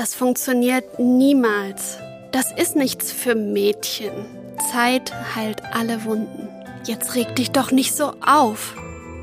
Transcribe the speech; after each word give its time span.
Das 0.00 0.14
funktioniert 0.14 1.00
niemals. 1.00 1.98
Das 2.30 2.52
ist 2.52 2.76
nichts 2.76 3.10
für 3.10 3.34
Mädchen. 3.34 4.12
Zeit 4.70 5.12
heilt 5.34 5.60
alle 5.74 6.04
Wunden. 6.04 6.48
Jetzt 6.84 7.16
reg 7.16 7.34
dich 7.34 7.50
doch 7.50 7.72
nicht 7.72 7.96
so 7.96 8.12
auf. 8.24 8.76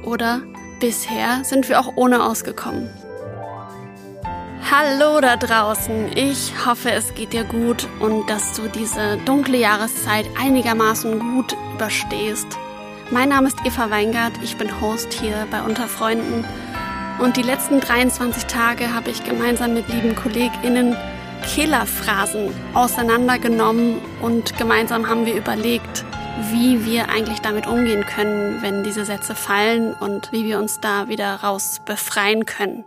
Oder 0.03 0.41
bisher 0.81 1.45
sind 1.45 1.69
wir 1.69 1.79
auch 1.79 1.95
ohne 1.95 2.25
ausgekommen. 2.25 2.89
Hallo 4.69 5.21
da 5.21 5.37
draußen. 5.37 6.11
Ich 6.13 6.51
hoffe, 6.65 6.91
es 6.91 7.15
geht 7.15 7.31
dir 7.31 7.45
gut 7.45 7.87
und 8.01 8.29
dass 8.29 8.51
du 8.51 8.63
diese 8.67 9.15
dunkle 9.23 9.57
Jahreszeit 9.57 10.25
einigermaßen 10.37 11.19
gut 11.19 11.55
überstehst. 11.73 12.47
Mein 13.11 13.29
Name 13.29 13.47
ist 13.47 13.59
Eva 13.63 13.89
Weingart. 13.91 14.33
Ich 14.43 14.57
bin 14.57 14.81
Host 14.81 15.13
hier 15.13 15.47
bei 15.49 15.61
Unter 15.61 15.87
Freunden. 15.87 16.43
Und 17.17 17.37
die 17.37 17.43
letzten 17.43 17.79
23 17.79 18.45
Tage 18.45 18.93
habe 18.93 19.09
ich 19.09 19.23
gemeinsam 19.23 19.73
mit 19.73 19.87
lieben 19.87 20.15
KollegInnen 20.15 20.97
Killerphrasen 21.45 22.53
auseinandergenommen 22.73 24.01
und 24.21 24.57
gemeinsam 24.57 25.07
haben 25.07 25.25
wir 25.25 25.35
überlegt, 25.35 26.03
wie 26.51 26.85
wir 26.85 27.07
eigentlich 27.07 27.39
damit 27.39 27.67
umgehen 27.67 28.05
können, 28.05 28.61
wenn 28.61 28.83
diese 28.83 29.05
Sätze 29.05 29.33
fallen 29.33 29.93
und 29.93 30.33
wie 30.33 30.43
wir 30.43 30.59
uns 30.59 30.81
da 30.81 31.07
wieder 31.07 31.35
raus 31.35 31.79
befreien 31.85 32.45
können. 32.45 32.83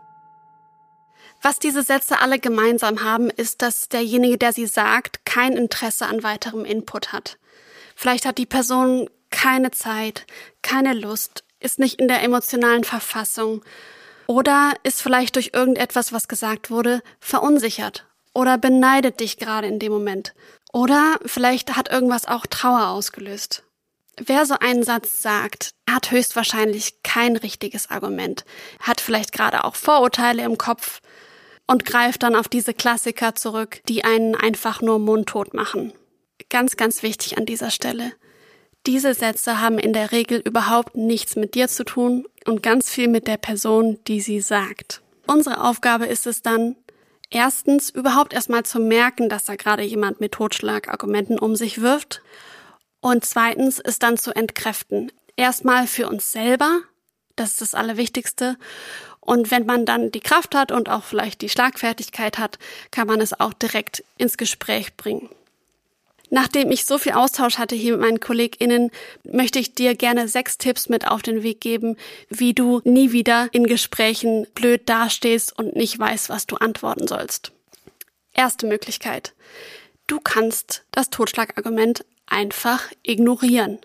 Was 1.40 1.58
diese 1.58 1.82
Sätze 1.82 2.20
alle 2.20 2.38
gemeinsam 2.38 3.02
haben, 3.02 3.30
ist, 3.30 3.62
dass 3.62 3.88
derjenige, 3.88 4.36
der 4.36 4.52
sie 4.52 4.66
sagt, 4.66 5.24
kein 5.24 5.54
Interesse 5.54 6.06
an 6.06 6.22
weiterem 6.22 6.66
Input 6.66 7.12
hat. 7.12 7.38
Vielleicht 7.94 8.26
hat 8.26 8.36
die 8.36 8.46
Person 8.46 9.08
keine 9.30 9.70
Zeit, 9.70 10.26
keine 10.62 10.92
Lust, 10.92 11.44
ist 11.60 11.78
nicht 11.78 12.00
in 12.00 12.08
der 12.08 12.22
emotionalen 12.22 12.84
Verfassung 12.84 13.62
oder 14.28 14.74
ist 14.84 15.02
vielleicht 15.02 15.34
durch 15.34 15.50
irgendetwas, 15.54 16.12
was 16.12 16.28
gesagt 16.28 16.70
wurde, 16.70 17.02
verunsichert 17.18 18.06
oder 18.34 18.58
beneidet 18.58 19.18
dich 19.20 19.38
gerade 19.38 19.66
in 19.66 19.80
dem 19.80 19.90
Moment. 19.90 20.34
Oder 20.72 21.18
vielleicht 21.24 21.76
hat 21.76 21.90
irgendwas 21.90 22.26
auch 22.26 22.46
Trauer 22.46 22.88
ausgelöst. 22.88 23.64
Wer 24.18 24.44
so 24.46 24.58
einen 24.58 24.82
Satz 24.82 25.22
sagt, 25.22 25.70
hat 25.88 26.10
höchstwahrscheinlich 26.10 27.02
kein 27.02 27.36
richtiges 27.36 27.90
Argument, 27.90 28.44
hat 28.80 29.00
vielleicht 29.00 29.32
gerade 29.32 29.64
auch 29.64 29.74
Vorurteile 29.74 30.44
im 30.44 30.58
Kopf 30.58 31.00
und 31.66 31.86
greift 31.86 32.22
dann 32.22 32.36
auf 32.36 32.48
diese 32.48 32.74
Klassiker 32.74 33.34
zurück, 33.34 33.80
die 33.88 34.04
einen 34.04 34.34
einfach 34.34 34.82
nur 34.82 34.98
mundtot 34.98 35.54
machen. 35.54 35.92
Ganz, 36.50 36.76
ganz 36.76 37.02
wichtig 37.02 37.38
an 37.38 37.46
dieser 37.46 37.70
Stelle. 37.70 38.12
Diese 38.88 39.12
Sätze 39.12 39.60
haben 39.60 39.78
in 39.78 39.92
der 39.92 40.12
Regel 40.12 40.38
überhaupt 40.38 40.96
nichts 40.96 41.36
mit 41.36 41.54
dir 41.54 41.68
zu 41.68 41.84
tun 41.84 42.26
und 42.46 42.62
ganz 42.62 42.88
viel 42.88 43.06
mit 43.06 43.26
der 43.26 43.36
Person, 43.36 43.98
die 44.06 44.22
sie 44.22 44.40
sagt. 44.40 45.02
Unsere 45.26 45.62
Aufgabe 45.62 46.06
ist 46.06 46.26
es 46.26 46.40
dann, 46.40 46.74
erstens 47.28 47.90
überhaupt 47.90 48.32
erstmal 48.32 48.62
zu 48.62 48.80
merken, 48.80 49.28
dass 49.28 49.44
da 49.44 49.56
gerade 49.56 49.82
jemand 49.82 50.20
mit 50.20 50.32
Totschlagargumenten 50.32 51.38
um 51.38 51.54
sich 51.54 51.82
wirft 51.82 52.22
und 53.02 53.26
zweitens 53.26 53.78
es 53.78 53.98
dann 53.98 54.16
zu 54.16 54.34
entkräften. 54.34 55.12
Erstmal 55.36 55.86
für 55.86 56.08
uns 56.08 56.32
selber, 56.32 56.80
das 57.36 57.50
ist 57.50 57.60
das 57.60 57.74
Allerwichtigste. 57.74 58.56
Und 59.20 59.50
wenn 59.50 59.66
man 59.66 59.84
dann 59.84 60.12
die 60.12 60.20
Kraft 60.20 60.54
hat 60.54 60.72
und 60.72 60.88
auch 60.88 61.04
vielleicht 61.04 61.42
die 61.42 61.50
Schlagfertigkeit 61.50 62.38
hat, 62.38 62.58
kann 62.90 63.06
man 63.06 63.20
es 63.20 63.38
auch 63.38 63.52
direkt 63.52 64.02
ins 64.16 64.38
Gespräch 64.38 64.96
bringen. 64.96 65.28
Nachdem 66.30 66.70
ich 66.70 66.84
so 66.84 66.98
viel 66.98 67.12
Austausch 67.12 67.58
hatte 67.58 67.74
hier 67.74 67.92
mit 67.92 68.02
meinen 68.02 68.20
KollegInnen, 68.20 68.90
möchte 69.24 69.58
ich 69.58 69.74
dir 69.74 69.94
gerne 69.94 70.28
sechs 70.28 70.58
Tipps 70.58 70.88
mit 70.88 71.06
auf 71.06 71.22
den 71.22 71.42
Weg 71.42 71.60
geben, 71.60 71.96
wie 72.28 72.52
du 72.52 72.80
nie 72.84 73.12
wieder 73.12 73.48
in 73.52 73.66
Gesprächen 73.66 74.46
blöd 74.54 74.88
dastehst 74.88 75.58
und 75.58 75.74
nicht 75.74 75.98
weißt, 75.98 76.28
was 76.28 76.46
du 76.46 76.56
antworten 76.56 77.08
sollst. 77.08 77.52
Erste 78.34 78.66
Möglichkeit. 78.66 79.34
Du 80.06 80.20
kannst 80.20 80.84
das 80.90 81.10
Totschlagargument 81.10 82.04
einfach 82.26 82.90
ignorieren. 83.02 83.78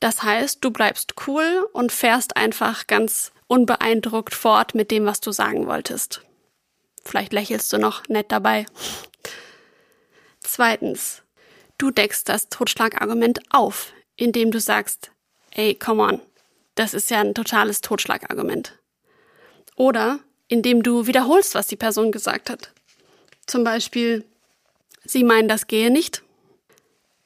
Das 0.00 0.22
heißt, 0.22 0.58
du 0.62 0.70
bleibst 0.70 1.14
cool 1.26 1.66
und 1.72 1.92
fährst 1.92 2.36
einfach 2.36 2.86
ganz 2.86 3.32
unbeeindruckt 3.46 4.34
fort 4.34 4.74
mit 4.74 4.90
dem, 4.90 5.06
was 5.06 5.20
du 5.20 5.32
sagen 5.32 5.66
wolltest. 5.66 6.22
Vielleicht 7.04 7.32
lächelst 7.32 7.72
du 7.72 7.78
noch 7.78 8.08
nett 8.08 8.32
dabei. 8.32 8.66
Zweitens, 10.40 11.22
Du 11.78 11.90
deckst 11.90 12.28
das 12.28 12.48
Totschlagargument 12.48 13.40
auf, 13.50 13.92
indem 14.16 14.50
du 14.50 14.60
sagst, 14.60 15.10
ey, 15.50 15.74
come 15.74 16.02
on, 16.02 16.20
das 16.74 16.94
ist 16.94 17.10
ja 17.10 17.20
ein 17.20 17.34
totales 17.34 17.80
Totschlagargument. 17.80 18.78
Oder 19.76 20.20
indem 20.48 20.82
du 20.82 21.06
wiederholst, 21.06 21.54
was 21.54 21.66
die 21.66 21.76
Person 21.76 22.12
gesagt 22.12 22.50
hat. 22.50 22.72
Zum 23.46 23.64
Beispiel, 23.64 24.24
sie 25.04 25.24
meinen, 25.24 25.48
das 25.48 25.66
gehe 25.66 25.90
nicht. 25.90 26.22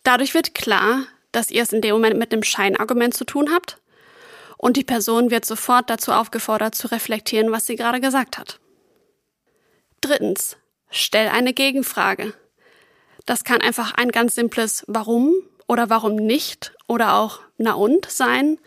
Dadurch 0.02 0.34
wird 0.34 0.54
klar, 0.54 1.04
dass 1.32 1.50
ihr 1.50 1.62
es 1.62 1.72
in 1.72 1.82
dem 1.82 1.94
Moment 1.94 2.18
mit 2.18 2.32
einem 2.32 2.42
Scheinargument 2.42 3.14
zu 3.14 3.24
tun 3.24 3.50
habt 3.52 3.78
und 4.56 4.76
die 4.76 4.84
Person 4.84 5.30
wird 5.30 5.44
sofort 5.44 5.90
dazu 5.90 6.12
aufgefordert 6.12 6.74
zu 6.74 6.88
reflektieren, 6.88 7.52
was 7.52 7.66
sie 7.66 7.76
gerade 7.76 8.00
gesagt 8.00 8.38
hat. 8.38 8.58
Drittens, 10.00 10.56
stell 10.90 11.28
eine 11.28 11.52
Gegenfrage. 11.52 12.34
Das 13.28 13.44
kann 13.44 13.60
einfach 13.60 13.92
ein 13.92 14.10
ganz 14.10 14.36
simples 14.36 14.84
Warum 14.86 15.34
oder 15.66 15.90
Warum 15.90 16.16
nicht 16.16 16.72
oder 16.86 17.16
auch 17.16 17.40
Na 17.58 17.74
und 17.74 18.10
sein. 18.10 18.58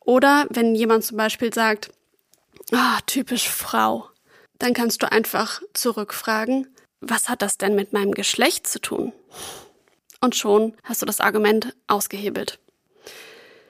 Oder 0.00 0.46
wenn 0.50 0.74
jemand 0.74 1.04
zum 1.04 1.16
Beispiel 1.16 1.54
sagt, 1.54 1.90
ah, 2.70 2.98
typisch 3.06 3.48
Frau, 3.48 4.10
dann 4.58 4.74
kannst 4.74 5.02
du 5.02 5.10
einfach 5.10 5.62
zurückfragen, 5.72 6.66
was 7.00 7.30
hat 7.30 7.40
das 7.40 7.56
denn 7.56 7.74
mit 7.74 7.94
meinem 7.94 8.12
Geschlecht 8.12 8.66
zu 8.66 8.78
tun? 8.78 9.14
Und 10.20 10.36
schon 10.36 10.76
hast 10.82 11.00
du 11.00 11.06
das 11.06 11.20
Argument 11.20 11.74
ausgehebelt. 11.86 12.58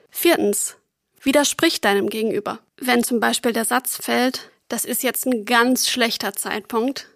Viertens, 0.09 0.75
widersprich 1.21 1.79
deinem 1.79 2.09
Gegenüber. 2.09 2.59
Wenn 2.75 3.05
zum 3.05 3.21
Beispiel 3.21 3.53
der 3.53 3.63
Satz 3.63 3.95
fällt, 3.95 4.51
das 4.67 4.83
ist 4.83 5.01
jetzt 5.01 5.27
ein 5.27 5.45
ganz 5.45 5.87
schlechter 5.87 6.33
Zeitpunkt, 6.33 7.07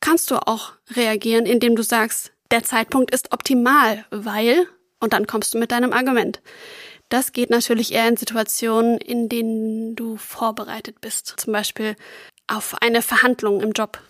kannst 0.00 0.30
du 0.30 0.36
auch 0.36 0.72
reagieren, 0.88 1.44
indem 1.44 1.76
du 1.76 1.82
sagst, 1.82 2.32
der 2.50 2.62
Zeitpunkt 2.64 3.12
ist 3.12 3.32
optimal, 3.32 4.04
weil, 4.10 4.66
und 5.00 5.12
dann 5.12 5.26
kommst 5.26 5.54
du 5.54 5.58
mit 5.58 5.72
deinem 5.72 5.92
Argument. 5.92 6.40
Das 7.08 7.32
geht 7.32 7.50
natürlich 7.50 7.92
eher 7.92 8.08
in 8.08 8.16
Situationen, 8.16 8.98
in 8.98 9.28
denen 9.28 9.94
du 9.94 10.16
vorbereitet 10.16 11.00
bist, 11.00 11.34
zum 11.36 11.52
Beispiel 11.52 11.96
auf 12.46 12.74
eine 12.80 13.02
Verhandlung 13.02 13.60
im 13.60 13.72
Job. 13.72 14.00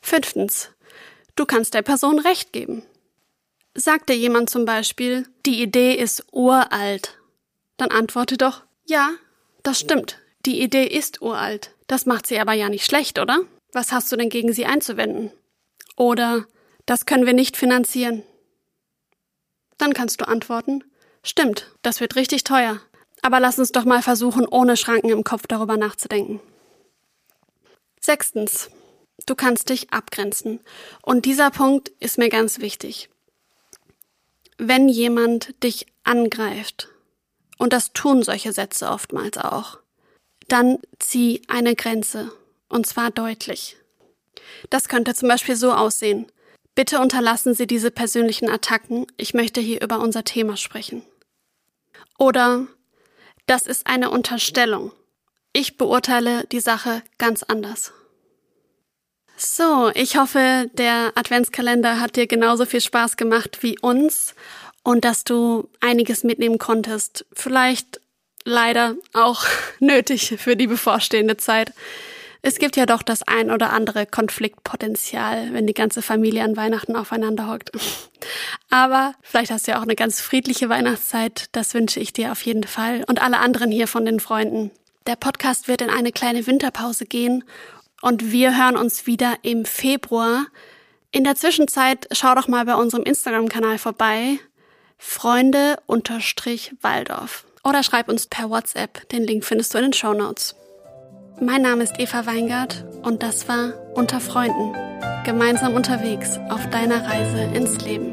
Fünftens, 0.00 0.70
du 1.36 1.46
kannst 1.46 1.74
der 1.74 1.82
Person 1.82 2.18
Recht 2.18 2.52
geben. 2.52 2.82
Sagt 3.74 4.08
dir 4.08 4.16
jemand 4.16 4.50
zum 4.50 4.64
Beispiel, 4.64 5.26
die 5.46 5.62
Idee 5.62 5.94
ist 5.94 6.24
uralt, 6.32 7.18
dann 7.76 7.90
antworte 7.90 8.36
doch, 8.36 8.64
ja, 8.86 9.10
das 9.62 9.78
stimmt, 9.78 10.18
die 10.46 10.60
Idee 10.60 10.86
ist 10.86 11.22
uralt. 11.22 11.74
Das 11.86 12.06
macht 12.06 12.26
sie 12.26 12.38
aber 12.38 12.52
ja 12.52 12.68
nicht 12.68 12.84
schlecht, 12.84 13.18
oder? 13.18 13.40
Was 13.72 13.92
hast 13.92 14.10
du 14.10 14.16
denn 14.16 14.30
gegen 14.30 14.52
sie 14.52 14.66
einzuwenden? 14.66 15.30
Oder 15.96 16.46
das 16.88 17.04
können 17.04 17.26
wir 17.26 17.34
nicht 17.34 17.58
finanzieren. 17.58 18.22
Dann 19.76 19.92
kannst 19.92 20.22
du 20.22 20.26
antworten, 20.26 20.82
stimmt, 21.22 21.70
das 21.82 22.00
wird 22.00 22.16
richtig 22.16 22.44
teuer. 22.44 22.80
Aber 23.20 23.40
lass 23.40 23.58
uns 23.58 23.72
doch 23.72 23.84
mal 23.84 24.00
versuchen, 24.00 24.46
ohne 24.46 24.76
Schranken 24.76 25.10
im 25.10 25.22
Kopf 25.22 25.46
darüber 25.46 25.76
nachzudenken. 25.76 26.40
Sechstens, 28.00 28.70
du 29.26 29.34
kannst 29.34 29.68
dich 29.68 29.92
abgrenzen. 29.92 30.60
Und 31.02 31.26
dieser 31.26 31.50
Punkt 31.50 31.90
ist 32.00 32.16
mir 32.16 32.30
ganz 32.30 32.58
wichtig. 32.58 33.10
Wenn 34.56 34.88
jemand 34.88 35.62
dich 35.62 35.86
angreift, 36.04 36.88
und 37.58 37.74
das 37.74 37.92
tun 37.92 38.22
solche 38.22 38.52
Sätze 38.52 38.88
oftmals 38.88 39.36
auch, 39.36 39.78
dann 40.46 40.78
zieh 40.98 41.42
eine 41.48 41.74
Grenze, 41.74 42.32
und 42.70 42.86
zwar 42.86 43.10
deutlich. 43.10 43.76
Das 44.70 44.88
könnte 44.88 45.14
zum 45.14 45.28
Beispiel 45.28 45.56
so 45.56 45.72
aussehen. 45.72 46.32
Bitte 46.78 47.00
unterlassen 47.00 47.54
Sie 47.54 47.66
diese 47.66 47.90
persönlichen 47.90 48.48
Attacken. 48.48 49.08
Ich 49.16 49.34
möchte 49.34 49.60
hier 49.60 49.82
über 49.82 49.98
unser 49.98 50.22
Thema 50.22 50.56
sprechen. 50.56 51.02
Oder 52.20 52.68
das 53.46 53.66
ist 53.66 53.88
eine 53.88 54.12
Unterstellung. 54.12 54.92
Ich 55.52 55.76
beurteile 55.76 56.46
die 56.52 56.60
Sache 56.60 57.02
ganz 57.18 57.42
anders. 57.42 57.92
So, 59.36 59.90
ich 59.92 60.18
hoffe, 60.18 60.70
der 60.74 61.10
Adventskalender 61.16 61.98
hat 61.98 62.14
dir 62.14 62.28
genauso 62.28 62.64
viel 62.64 62.80
Spaß 62.80 63.16
gemacht 63.16 63.58
wie 63.62 63.76
uns 63.80 64.36
und 64.84 65.04
dass 65.04 65.24
du 65.24 65.68
einiges 65.80 66.22
mitnehmen 66.22 66.58
konntest. 66.58 67.26
Vielleicht 67.32 68.00
leider 68.44 68.94
auch 69.14 69.44
nötig 69.80 70.36
für 70.38 70.54
die 70.54 70.68
bevorstehende 70.68 71.38
Zeit. 71.38 71.72
Es 72.40 72.58
gibt 72.58 72.76
ja 72.76 72.86
doch 72.86 73.02
das 73.02 73.22
ein 73.22 73.50
oder 73.50 73.72
andere 73.72 74.06
Konfliktpotenzial, 74.06 75.52
wenn 75.52 75.66
die 75.66 75.74
ganze 75.74 76.02
Familie 76.02 76.44
an 76.44 76.56
Weihnachten 76.56 76.94
aufeinander 76.94 77.48
hockt. 77.48 77.72
Aber 78.70 79.14
vielleicht 79.22 79.50
hast 79.50 79.66
du 79.66 79.72
ja 79.72 79.78
auch 79.78 79.82
eine 79.82 79.96
ganz 79.96 80.20
friedliche 80.20 80.68
Weihnachtszeit. 80.68 81.46
Das 81.52 81.74
wünsche 81.74 82.00
ich 82.00 82.12
dir 82.12 82.32
auf 82.32 82.42
jeden 82.42 82.64
Fall. 82.64 83.04
Und 83.08 83.20
alle 83.20 83.38
anderen 83.40 83.70
hier 83.70 83.88
von 83.88 84.04
den 84.04 84.20
Freunden. 84.20 84.70
Der 85.06 85.16
Podcast 85.16 85.68
wird 85.68 85.80
in 85.80 85.90
eine 85.90 86.12
kleine 86.12 86.46
Winterpause 86.46 87.06
gehen 87.06 87.42
und 88.02 88.30
wir 88.30 88.56
hören 88.56 88.76
uns 88.76 89.06
wieder 89.06 89.36
im 89.42 89.64
Februar. 89.64 90.46
In 91.10 91.24
der 91.24 91.34
Zwischenzeit 91.34 92.06
schau 92.12 92.34
doch 92.34 92.46
mal 92.46 92.64
bei 92.66 92.74
unserem 92.74 93.04
Instagram-Kanal 93.04 93.78
vorbei. 93.78 94.38
Freunde 94.98 95.78
unterstrich 95.86 96.74
Waldorf. 96.82 97.44
Oder 97.64 97.82
schreib 97.82 98.08
uns 98.08 98.26
per 98.26 98.50
WhatsApp. 98.50 99.08
Den 99.08 99.24
Link 99.24 99.44
findest 99.44 99.74
du 99.74 99.78
in 99.78 99.84
den 99.84 99.92
Show 99.92 100.12
Notes. 100.12 100.54
Mein 101.40 101.62
Name 101.62 101.84
ist 101.84 102.00
Eva 102.00 102.26
Weingart 102.26 102.84
und 103.02 103.22
das 103.22 103.46
war 103.48 103.72
Unter 103.94 104.18
Freunden. 104.18 104.74
Gemeinsam 105.24 105.74
unterwegs 105.74 106.36
auf 106.50 106.68
deiner 106.70 107.04
Reise 107.06 107.42
ins 107.54 107.78
Leben. 107.84 108.12